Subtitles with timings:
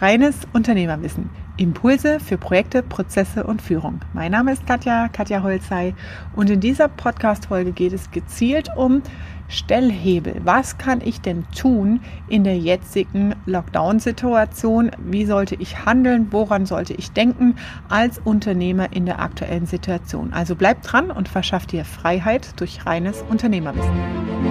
[0.00, 1.28] Reines Unternehmerwissen.
[1.56, 4.00] Impulse für Projekte, Prozesse und Führung.
[4.12, 5.92] Mein Name ist Katja, Katja Holzei
[6.36, 9.02] und in dieser Podcast-Folge geht es gezielt um
[9.48, 10.36] Stellhebel.
[10.44, 14.92] Was kann ich denn tun in der jetzigen Lockdown-Situation?
[14.98, 16.28] Wie sollte ich handeln?
[16.30, 17.56] Woran sollte ich denken
[17.88, 20.32] als Unternehmer in der aktuellen Situation?
[20.32, 24.47] Also bleibt dran und verschafft dir Freiheit durch reines Unternehmerwissen.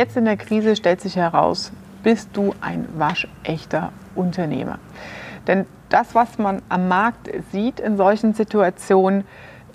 [0.00, 1.72] Jetzt in der Krise stellt sich heraus,
[2.02, 4.78] bist du ein waschechter Unternehmer.
[5.46, 9.24] Denn das, was man am Markt sieht in solchen Situationen,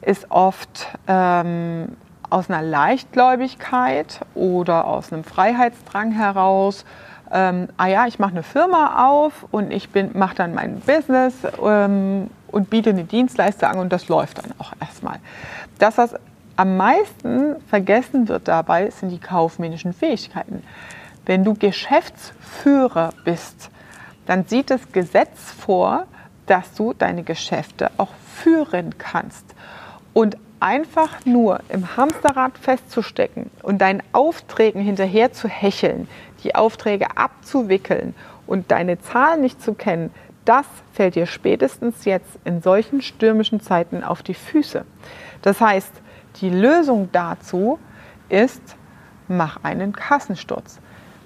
[0.01, 1.89] ist oft ähm,
[2.31, 6.85] aus einer Leichtgläubigkeit oder aus einem Freiheitsdrang heraus.
[7.31, 12.31] Ähm, ah ja, ich mache eine Firma auf und ich mache dann mein Business ähm,
[12.47, 15.19] und biete eine Dienstleistung an und das läuft dann auch erstmal.
[15.77, 16.15] Das, was
[16.55, 20.63] am meisten vergessen wird dabei, sind die kaufmännischen Fähigkeiten.
[21.25, 23.69] Wenn du Geschäftsführer bist,
[24.25, 26.07] dann sieht das Gesetz vor,
[26.45, 29.45] dass du deine Geschäfte auch führen kannst.
[30.13, 36.07] Und einfach nur im Hamsterrad festzustecken und deinen Aufträgen hinterher zu hecheln,
[36.43, 38.15] die Aufträge abzuwickeln
[38.47, 40.11] und deine Zahlen nicht zu kennen,
[40.45, 44.85] das fällt dir spätestens jetzt in solchen stürmischen Zeiten auf die Füße.
[45.41, 45.91] Das heißt,
[46.35, 47.79] die Lösung dazu
[48.29, 48.75] ist,
[49.27, 50.79] mach einen Kassensturz,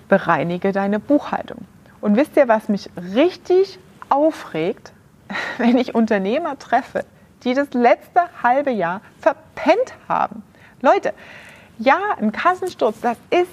[0.07, 1.65] bereinige deine Buchhaltung.
[2.01, 4.93] Und wisst ihr, was mich richtig aufregt,
[5.57, 7.05] wenn ich Unternehmer treffe,
[7.43, 10.43] die das letzte halbe Jahr verpennt haben?
[10.81, 11.13] Leute,
[11.77, 13.51] ja, ein Kassensturz, das ist,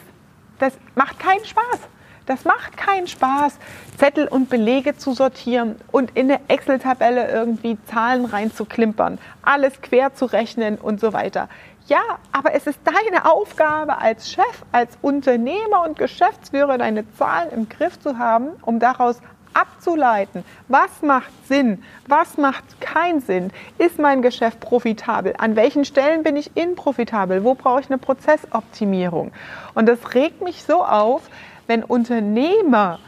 [0.58, 1.80] das macht keinen Spaß.
[2.26, 3.56] Das macht keinen Spaß,
[3.98, 10.26] Zettel und Belege zu sortieren und in eine Excel-Tabelle irgendwie Zahlen reinzuklimpern, alles quer zu
[10.26, 11.48] rechnen und so weiter.
[11.86, 12.00] Ja,
[12.32, 18.00] aber es ist deine Aufgabe als Chef, als Unternehmer und Geschäftsführer, deine Zahlen im Griff
[18.00, 19.20] zu haben, um daraus
[19.54, 26.24] abzuleiten, was macht Sinn, was macht keinen Sinn, ist mein Geschäft profitabel, an welchen Stellen
[26.24, 29.32] bin ich inprofitabel, wo brauche ich eine Prozessoptimierung.
[29.74, 31.22] Und das regt mich so auf,
[31.66, 32.98] wenn Unternehmer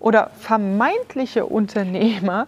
[0.00, 2.46] oder vermeintliche Unternehmer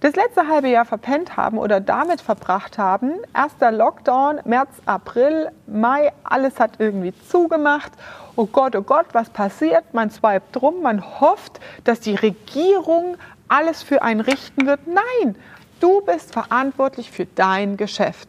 [0.00, 6.12] das letzte halbe Jahr verpennt haben oder damit verbracht haben, erster Lockdown, März, April, Mai,
[6.22, 7.92] alles hat irgendwie zugemacht.
[8.36, 9.94] Oh Gott, oh Gott, was passiert?
[9.94, 13.16] Man swipet rum, man hofft, dass die Regierung
[13.48, 14.80] alles für einen richten wird.
[14.86, 15.34] Nein,
[15.80, 18.28] du bist verantwortlich für dein Geschäft.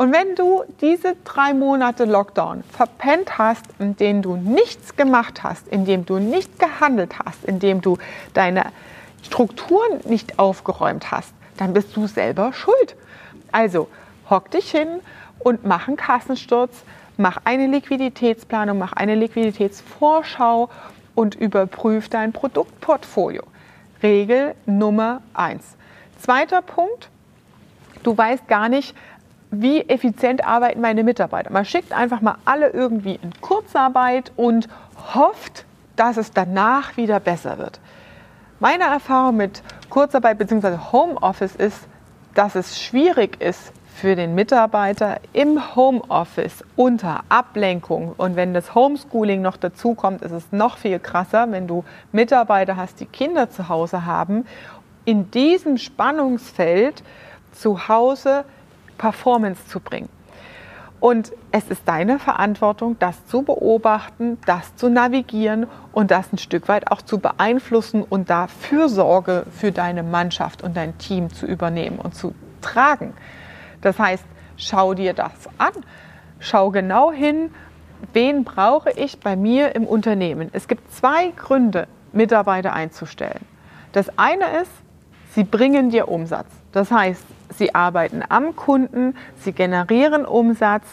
[0.00, 5.68] Und wenn du diese drei Monate Lockdown verpennt hast, in denen du nichts gemacht hast,
[5.68, 7.98] in dem du nicht gehandelt hast, in dem du
[8.32, 8.72] deine
[9.22, 12.96] Strukturen nicht aufgeräumt hast, dann bist du selber schuld.
[13.52, 13.88] Also
[14.30, 14.88] hock dich hin
[15.38, 16.82] und mach einen Kassensturz,
[17.18, 20.70] mach eine Liquiditätsplanung, mach eine Liquiditätsvorschau
[21.14, 23.42] und überprüf dein Produktportfolio.
[24.02, 25.76] Regel Nummer eins.
[26.18, 27.10] Zweiter Punkt,
[28.02, 28.94] du weißt gar nicht,
[29.50, 31.52] wie effizient arbeiten meine Mitarbeiter.
[31.52, 34.68] Man schickt einfach mal alle irgendwie in Kurzarbeit und
[35.14, 35.64] hofft,
[35.96, 37.80] dass es danach wieder besser wird.
[38.60, 40.76] Meine Erfahrung mit Kurzarbeit bzw.
[40.92, 41.88] Homeoffice ist,
[42.34, 49.42] dass es schwierig ist für den Mitarbeiter im Homeoffice unter Ablenkung und wenn das Homeschooling
[49.42, 53.68] noch dazu kommt, ist es noch viel krasser, wenn du Mitarbeiter hast, die Kinder zu
[53.68, 54.46] Hause haben,
[55.04, 57.02] in diesem Spannungsfeld
[57.52, 58.44] zu Hause
[59.00, 60.10] Performance zu bringen.
[61.00, 66.68] Und es ist deine Verantwortung, das zu beobachten, das zu navigieren und das ein Stück
[66.68, 71.98] weit auch zu beeinflussen und da Fürsorge für deine Mannschaft und dein Team zu übernehmen
[71.98, 73.14] und zu tragen.
[73.80, 74.24] Das heißt,
[74.58, 75.72] schau dir das an,
[76.38, 77.50] schau genau hin,
[78.12, 80.50] wen brauche ich bei mir im Unternehmen.
[80.52, 83.46] Es gibt zwei Gründe, Mitarbeiter einzustellen.
[83.92, 84.72] Das eine ist,
[85.30, 86.48] sie bringen dir Umsatz.
[86.72, 87.24] Das heißt,
[87.56, 90.84] Sie arbeiten am Kunden, sie generieren Umsatz,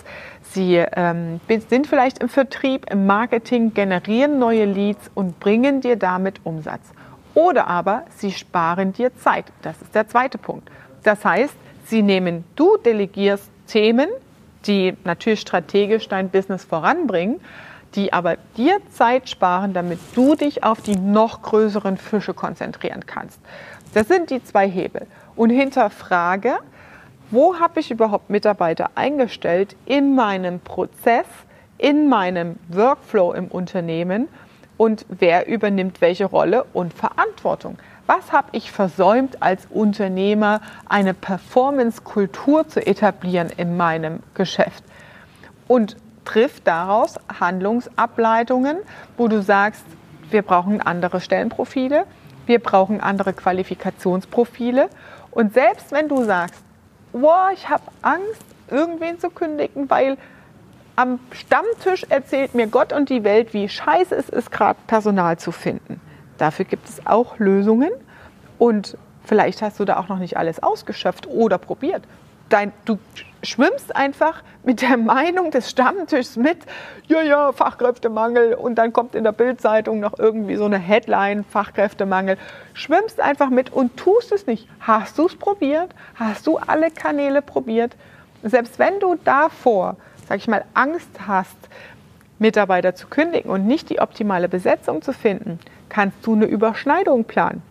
[0.41, 1.39] sie ähm,
[1.69, 6.81] sind vielleicht im Vertrieb, im Marketing, generieren neue Leads und bringen dir damit Umsatz.
[7.33, 9.45] Oder aber sie sparen dir Zeit.
[9.61, 10.69] Das ist der zweite Punkt.
[11.03, 11.53] Das heißt,
[11.85, 14.09] sie nehmen, du delegierst Themen,
[14.65, 17.39] die natürlich strategisch dein Business voranbringen,
[17.95, 23.39] die aber dir Zeit sparen, damit du dich auf die noch größeren Fische konzentrieren kannst.
[23.93, 26.57] Das sind die zwei Hebel und hinterfrage,
[27.31, 31.25] wo habe ich überhaupt Mitarbeiter eingestellt in meinem Prozess,
[31.77, 34.27] in meinem Workflow im Unternehmen
[34.77, 37.77] und wer übernimmt welche Rolle und Verantwortung.
[38.05, 44.83] Was habe ich versäumt als Unternehmer, eine Performance-Kultur zu etablieren in meinem Geschäft?
[45.67, 48.77] Und trifft daraus Handlungsableitungen,
[49.17, 49.83] wo du sagst,
[50.29, 52.05] wir brauchen andere Stellenprofile,
[52.45, 54.89] wir brauchen andere Qualifikationsprofile.
[55.37, 56.63] Und selbst wenn du sagst,
[57.13, 60.17] boah, ich habe Angst, irgendwen zu kündigen, weil
[60.95, 65.51] am Stammtisch erzählt mir Gott und die Welt, wie scheiße es ist, gerade Personal zu
[65.51, 66.01] finden.
[66.39, 67.91] Dafür gibt es auch Lösungen
[68.57, 72.01] und vielleicht hast du da auch noch nicht alles ausgeschöpft oder probiert.
[72.49, 72.97] Dein, du
[73.43, 76.57] schwimmst einfach mit der Meinung des Stammtischs mit,
[77.07, 82.37] ja, ja, Fachkräftemangel und dann kommt in der Bildzeitung noch irgendwie so eine Headline, Fachkräftemangel.
[82.73, 84.67] Schwimmst einfach mit und tust es nicht.
[84.79, 85.89] Hast du es probiert?
[86.15, 87.95] Hast du alle Kanäle probiert?
[88.43, 89.95] Selbst wenn du davor,
[90.27, 91.57] sag ich mal, Angst hast,
[92.39, 95.59] Mitarbeiter zu kündigen und nicht die optimale Besetzung zu finden,
[95.89, 97.63] kannst du eine Überschneidung planen.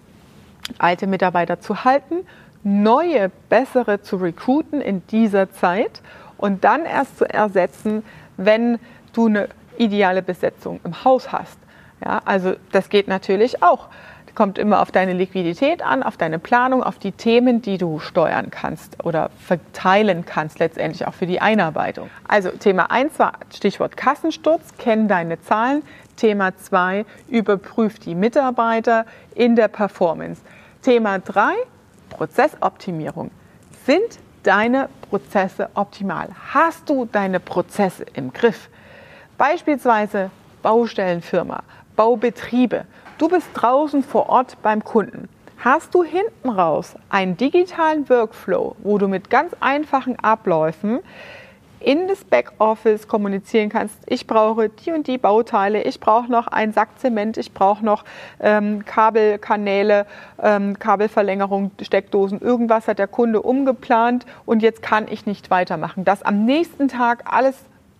[0.78, 2.26] Alte Mitarbeiter zu halten,
[2.66, 6.02] neue, bessere zu recruiten in dieser Zeit
[6.36, 8.02] und dann erst zu ersetzen,
[8.36, 8.78] wenn
[9.12, 9.48] du eine
[9.78, 11.58] ideale Besetzung im Haus hast.
[12.04, 13.86] Ja, also das geht natürlich auch.
[14.34, 18.50] Kommt immer auf deine Liquidität an, auf deine Planung, auf die Themen, die du steuern
[18.50, 22.10] kannst oder verteilen kannst, letztendlich auch für die Einarbeitung.
[22.28, 25.82] Also Thema 1 war Stichwort Kassensturz, kenn deine Zahlen.
[26.16, 30.42] Thema 2, überprüf die Mitarbeiter in der Performance.
[30.82, 31.54] Thema 3,
[32.16, 33.30] Prozessoptimierung.
[33.84, 36.28] Sind deine Prozesse optimal?
[36.52, 38.70] Hast du deine Prozesse im Griff?
[39.36, 40.30] Beispielsweise
[40.62, 41.62] Baustellenfirma,
[41.94, 42.86] Baubetriebe.
[43.18, 45.28] Du bist draußen vor Ort beim Kunden.
[45.58, 51.00] Hast du hinten raus einen digitalen Workflow, wo du mit ganz einfachen Abläufen
[51.80, 56.72] in das Backoffice kommunizieren kannst, ich brauche die und die Bauteile, ich brauche noch einen
[56.72, 58.04] Sack Zement, ich brauche noch
[58.40, 60.06] ähm, Kabelkanäle,
[60.42, 66.04] ähm, Kabelverlängerung, Steckdosen, irgendwas hat der Kunde umgeplant und jetzt kann ich nicht weitermachen.
[66.04, 67.56] Dass am nächsten Tag alles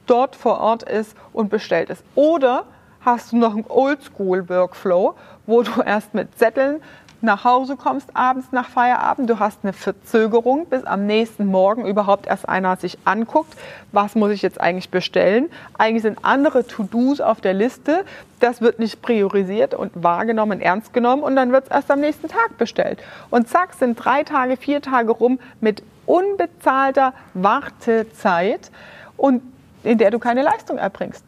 [0.07, 2.05] dort vor Ort ist und bestellt ist.
[2.15, 2.65] Oder
[3.01, 5.15] hast du noch einen Oldschool-Workflow,
[5.47, 6.81] wo du erst mit Zetteln
[7.23, 12.27] nach Hause kommst abends nach Feierabend, du hast eine Verzögerung, bis am nächsten Morgen überhaupt
[12.27, 13.55] erst einer sich anguckt,
[13.93, 15.49] was muss ich jetzt eigentlich bestellen.
[15.79, 18.05] Eigentlich sind andere To-Dos auf der Liste,
[18.41, 22.29] das wird nicht priorisiert und wahrgenommen, ernst genommen und dann wird es erst am nächsten
[22.29, 23.03] Tag bestellt.
[23.31, 28.71] Und zack, sind drei Tage, vier Tage rum mit unbezahlter Wartezeit
[29.17, 29.43] und
[29.83, 31.25] in der du keine Leistung erbringst.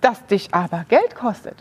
[0.00, 1.56] Das dich aber Geld kostet.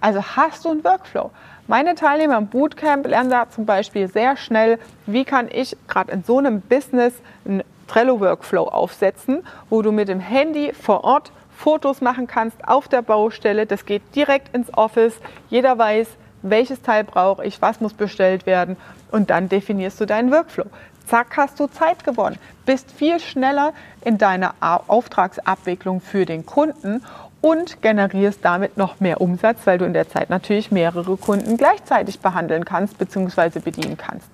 [0.00, 1.30] Also hast du einen Workflow.
[1.68, 6.24] Meine Teilnehmer im Bootcamp lernen da zum Beispiel sehr schnell, wie kann ich gerade in
[6.24, 7.14] so einem Business
[7.44, 13.02] einen Trello-Workflow aufsetzen, wo du mit dem Handy vor Ort Fotos machen kannst auf der
[13.02, 13.66] Baustelle.
[13.66, 15.14] Das geht direkt ins Office.
[15.50, 16.08] Jeder weiß,
[16.42, 18.76] welches Teil brauche ich, was muss bestellt werden
[19.12, 20.66] und dann definierst du deinen Workflow.
[21.06, 23.72] Zack, hast du Zeit gewonnen, bist viel schneller
[24.04, 27.04] in deiner Auftragsabwicklung für den Kunden
[27.42, 32.20] und generierst damit noch mehr Umsatz, weil du in der Zeit natürlich mehrere Kunden gleichzeitig
[32.20, 33.58] behandeln kannst bzw.
[33.58, 34.28] bedienen kannst.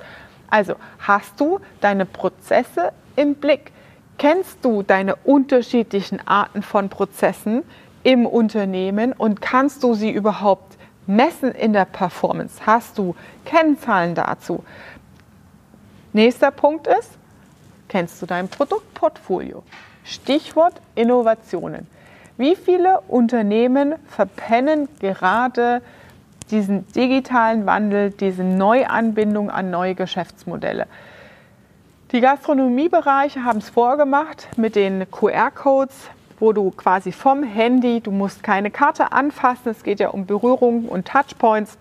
[0.50, 3.72] Also hast du deine Prozesse im Blick?
[4.18, 7.62] Kennst du deine unterschiedlichen Arten von Prozessen
[8.02, 10.76] im Unternehmen und kannst du sie überhaupt
[11.06, 12.60] messen in der Performance?
[12.66, 14.64] Hast du Kennzahlen dazu?
[16.12, 17.12] Nächster Punkt ist,
[17.88, 19.62] kennst du dein Produktportfolio?
[20.04, 21.86] Stichwort Innovationen.
[22.38, 25.82] Wie viele Unternehmen verpennen gerade
[26.52, 30.86] diesen digitalen Wandel, diese Neuanbindung an neue Geschäftsmodelle?
[32.12, 38.44] Die Gastronomiebereiche haben es vorgemacht mit den QR-Codes, wo du quasi vom Handy, du musst
[38.44, 41.76] keine Karte anfassen, es geht ja um Berührungen und Touchpoints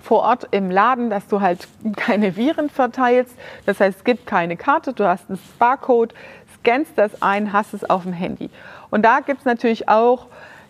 [0.00, 3.34] vor Ort im Laden, dass du halt keine Viren verteilst.
[3.66, 6.14] Das heißt, es gibt keine Karte, du hast einen Barcode,
[6.62, 8.48] scannst das ein, hast es auf dem Handy.
[8.90, 10.26] Und da gibt es natürlich auch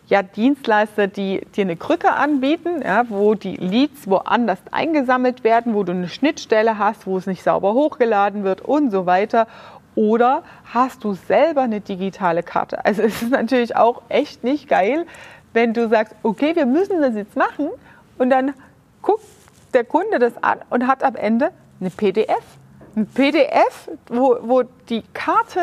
[0.09, 5.85] ja, Dienstleister, die dir eine Krücke anbieten, ja, wo die Leads woanders eingesammelt werden, wo
[5.85, 9.47] du eine Schnittstelle hast, wo es nicht sauber hochgeladen wird und so weiter.
[9.95, 12.85] Oder hast du selber eine digitale Karte?
[12.85, 15.07] Also es ist natürlich auch echt nicht geil,
[15.53, 17.69] wenn du sagst, okay, wir müssen das jetzt machen
[18.19, 18.55] und dann
[19.03, 19.25] guckt
[19.75, 22.45] der Kunde das an und hat am Ende eine PDF.
[22.95, 25.61] Ein PDF, wo, wo die Karte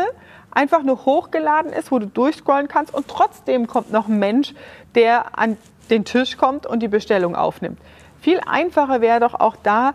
[0.51, 4.53] einfach nur hochgeladen ist, wo du durchscrollen kannst und trotzdem kommt noch ein Mensch,
[4.95, 5.57] der an
[5.89, 7.79] den Tisch kommt und die Bestellung aufnimmt.
[8.19, 9.93] Viel einfacher wäre doch auch da,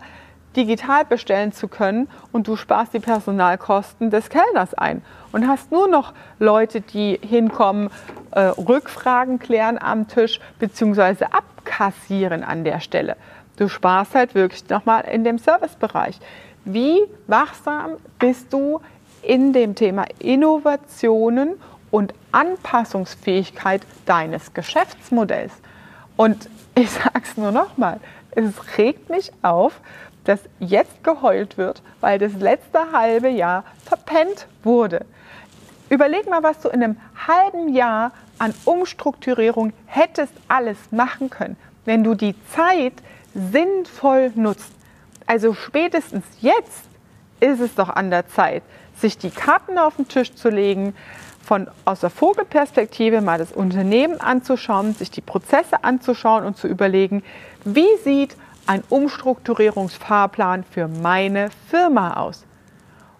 [0.55, 5.01] digital bestellen zu können und du sparst die Personalkosten des Kellners ein
[5.31, 7.89] und hast nur noch Leute, die hinkommen,
[8.31, 11.25] äh, Rückfragen klären am Tisch bzw.
[11.25, 13.17] abkassieren an der Stelle.
[13.57, 16.19] Du sparst halt wirklich nochmal in dem Servicebereich.
[16.65, 18.81] Wie wachsam bist du
[19.21, 21.55] in dem Thema Innovationen
[21.91, 25.53] und Anpassungsfähigkeit deines Geschäftsmodells.
[26.17, 27.99] Und ich sage es nur nochmal,
[28.31, 29.79] es regt mich auf,
[30.25, 35.05] dass jetzt geheult wird, weil das letzte halbe Jahr verpennt wurde.
[35.89, 41.55] Überleg mal, was du in einem halben Jahr an Umstrukturierung hättest alles machen können,
[41.85, 42.93] wenn du die Zeit
[43.33, 44.74] sinnvoll nutzt.
[45.27, 46.83] Also spätestens jetzt
[47.39, 48.63] ist es doch an der Zeit,
[48.95, 50.95] sich die Karten auf den Tisch zu legen,
[51.43, 57.23] von aus der Vogelperspektive mal das Unternehmen anzuschauen, sich die Prozesse anzuschauen und zu überlegen,
[57.63, 62.45] wie sieht ein Umstrukturierungsfahrplan für meine Firma aus?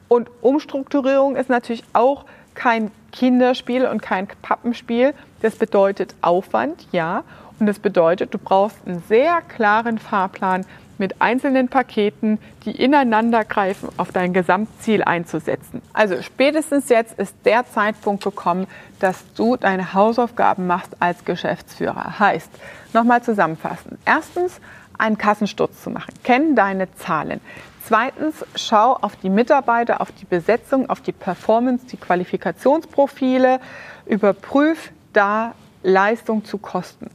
[0.08, 5.14] Und Umstrukturierung ist natürlich auch kein Kinderspiel und kein Pappenspiel.
[5.42, 7.24] Das bedeutet Aufwand, ja.
[7.60, 10.66] Und das bedeutet, du brauchst einen sehr klaren Fahrplan
[10.98, 15.82] mit einzelnen Paketen, die ineinander greifen, auf dein Gesamtziel einzusetzen.
[15.94, 18.68] Also spätestens jetzt ist der Zeitpunkt gekommen,
[19.00, 22.20] dass du deine Hausaufgaben machst als Geschäftsführer.
[22.20, 22.50] Heißt,
[22.94, 23.98] nochmal zusammenfassen.
[24.06, 24.60] Erstens,
[24.98, 26.14] einen Kassensturz zu machen.
[26.24, 27.42] Kenn deine Zahlen.
[27.84, 33.60] Zweitens, schau auf die Mitarbeiter, auf die Besetzung, auf die Performance, die Qualifikationsprofile.
[34.06, 37.12] Überprüf da Leistung zu Kosten.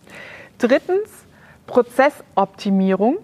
[0.59, 1.09] Drittens,
[1.67, 3.19] Prozessoptimierung.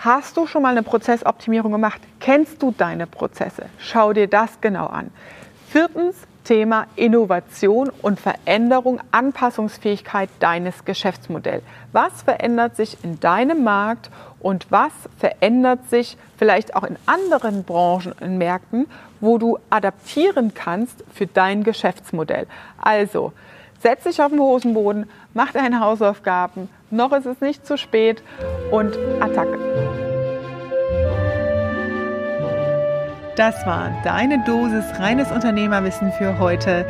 [0.00, 2.00] Hast du schon mal eine Prozessoptimierung gemacht?
[2.20, 3.66] Kennst du deine Prozesse?
[3.78, 5.10] Schau dir das genau an.
[5.70, 6.14] Viertens,
[6.44, 11.64] Thema Innovation und Veränderung, Anpassungsfähigkeit deines Geschäftsmodells.
[11.90, 18.12] Was verändert sich in deinem Markt und was verändert sich vielleicht auch in anderen Branchen
[18.20, 18.86] und Märkten,
[19.20, 22.46] wo du adaptieren kannst für dein Geschäftsmodell.
[22.80, 23.32] Also,
[23.80, 28.22] setz dich auf den Hosenboden, mach deine Hausaufgaben, noch ist es nicht zu spät
[28.70, 29.58] und Attacke.
[33.36, 36.84] Das war deine Dosis reines Unternehmerwissen für heute.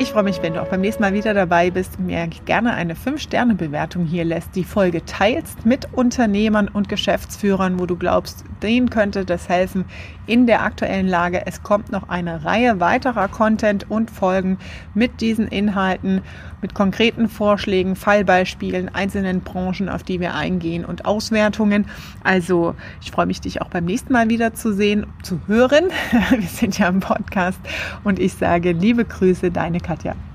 [0.00, 2.74] Ich freue mich, wenn du auch beim nächsten Mal wieder dabei bist und mir gerne
[2.74, 8.90] eine 5-Sterne-Bewertung hier lässt, die Folge teilst mit Unternehmern und Geschäftsführern, wo du glaubst, denen
[8.90, 9.86] könnte das helfen
[10.28, 11.42] in der aktuellen Lage.
[11.46, 14.58] Es kommt noch eine Reihe weiterer Content und Folgen
[14.94, 16.22] mit diesen Inhalten,
[16.60, 21.86] mit konkreten Vorschlägen, Fallbeispielen, einzelnen Branchen, auf die wir eingehen und Auswertungen.
[22.22, 25.86] Also ich freue mich, dich auch beim nächsten Mal wieder zu sehen, zu hören.
[26.30, 27.58] Wir sind ja im Podcast
[28.04, 30.27] und ich sage liebe Grüße, deine Katja.